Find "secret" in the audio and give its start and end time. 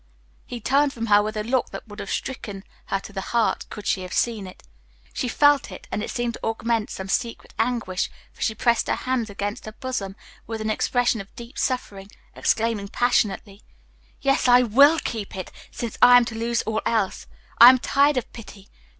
7.07-7.53